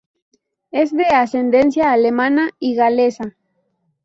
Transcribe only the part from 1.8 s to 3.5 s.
alemana y galesa.